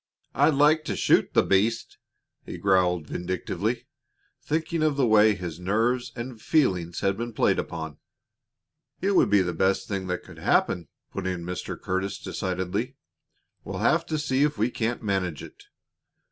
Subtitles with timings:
[0.33, 1.99] "I'd like to shoot the beast!"
[2.43, 3.85] he growled vindictively,
[4.41, 7.99] thinking of the way his nerves and feelings had been played upon.
[8.99, 11.79] "It would be the best thing that could happen," put in Mr.
[11.79, 12.95] Curtis, decidedly.
[13.63, 15.65] "We'll have to see if we can't manage it.